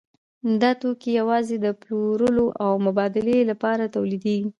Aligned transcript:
دا 0.61 0.71
توکي 0.81 1.11
یوازې 1.21 1.55
د 1.59 1.67
پلورلو 1.81 2.45
او 2.63 2.71
مبادلې 2.87 3.39
لپاره 3.51 3.83
تولیدېږي 3.95 4.49